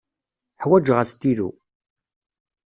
Ḥwaǧeɣ 0.63 0.97
astilu. 1.03 1.49